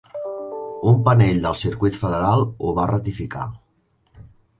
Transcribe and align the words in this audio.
Un 0.91 0.95
panell 1.09 1.41
del 1.43 1.57
Circuit 1.63 1.99
Federal 2.05 2.41
ho 2.69 2.73
va 2.79 2.87
ratificar. 2.93 3.45